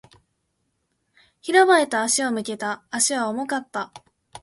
[1.41, 2.83] 広場へと足を向けた。
[2.89, 3.93] 足は重かった。